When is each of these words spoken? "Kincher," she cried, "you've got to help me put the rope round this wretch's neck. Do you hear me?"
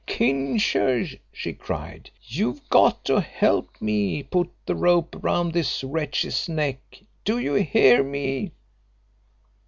"Kincher," 0.07 1.05
she 1.31 1.53
cried, 1.53 2.09
"you've 2.25 2.67
got 2.69 3.05
to 3.05 3.21
help 3.21 3.79
me 3.79 4.23
put 4.23 4.49
the 4.65 4.73
rope 4.73 5.15
round 5.23 5.53
this 5.53 5.83
wretch's 5.83 6.49
neck. 6.49 6.81
Do 7.23 7.37
you 7.37 7.53
hear 7.53 8.03
me?" 8.03 8.51